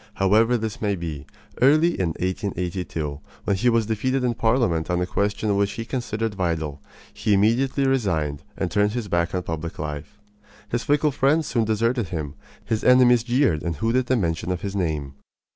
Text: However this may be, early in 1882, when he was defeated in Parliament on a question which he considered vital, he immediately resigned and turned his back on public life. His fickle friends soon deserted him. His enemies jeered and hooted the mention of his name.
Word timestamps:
However 0.15 0.57
this 0.57 0.81
may 0.81 0.95
be, 0.95 1.27
early 1.61 1.89
in 1.99 2.07
1882, 2.17 3.19
when 3.43 3.55
he 3.55 3.69
was 3.69 3.85
defeated 3.85 4.23
in 4.23 4.33
Parliament 4.33 4.89
on 4.89 4.99
a 4.99 5.05
question 5.05 5.55
which 5.55 5.73
he 5.73 5.85
considered 5.85 6.33
vital, 6.33 6.81
he 7.13 7.35
immediately 7.35 7.85
resigned 7.85 8.41
and 8.57 8.71
turned 8.71 8.93
his 8.93 9.07
back 9.07 9.35
on 9.35 9.43
public 9.43 9.77
life. 9.77 10.17
His 10.69 10.81
fickle 10.83 11.11
friends 11.11 11.45
soon 11.45 11.65
deserted 11.65 12.07
him. 12.07 12.33
His 12.65 12.83
enemies 12.83 13.21
jeered 13.21 13.61
and 13.61 13.75
hooted 13.75 14.07
the 14.07 14.17
mention 14.17 14.51
of 14.51 14.61
his 14.61 14.75
name. 14.75 15.13